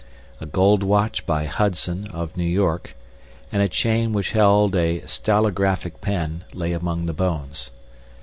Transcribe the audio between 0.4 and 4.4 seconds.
gold watch by Hudson, of New York, and a chain which